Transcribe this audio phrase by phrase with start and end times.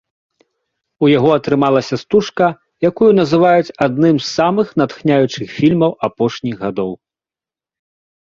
[1.07, 2.47] У яго атрымалася стужка,
[2.89, 6.91] якую называюць адным з самых натхняючых фільмаў апошніх гадоў.